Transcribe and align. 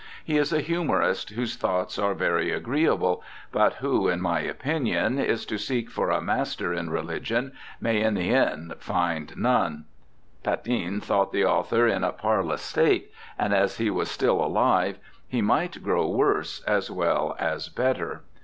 He 0.25 0.39
is 0.39 0.51
a 0.51 0.61
humorist 0.61 1.29
whose 1.29 1.55
thoughts 1.55 1.99
are 1.99 2.15
very 2.15 2.49
agreeable, 2.49 3.21
but 3.51 3.73
who, 3.73 4.07
in 4.07 4.19
my 4.19 4.39
opinion, 4.39 5.19
is 5.19 5.45
to 5.45 5.59
seek 5.59 5.91
for 5.91 6.09
a 6.09 6.19
master 6.19 6.73
in 6.73 6.89
religion 6.89 7.51
may 7.79 8.01
in 8.01 8.15
the 8.15 8.33
end 8.33 8.73
find 8.79 9.37
none.' 9.37 9.85
Patin 10.41 11.01
thought 11.01 11.31
the 11.31 11.45
author 11.45 11.87
in 11.87 12.03
a 12.03 12.11
parlous 12.11 12.63
state, 12.63 13.11
and 13.37 13.53
as 13.53 13.77
he 13.77 13.91
was 13.91 14.09
still 14.09 14.43
alive 14.43 14.97
he 15.27 15.43
might 15.43 15.83
grow 15.83 16.09
worse 16.09 16.61
as 16.63 16.89
well 16.89 17.35
as 17.37 17.69
better. 17.69 18.23